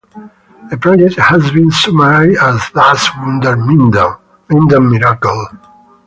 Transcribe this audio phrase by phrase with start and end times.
[0.71, 4.15] The project has been summarized as "Das Wunder Minden"
[4.49, 5.45] (Minden Miracle).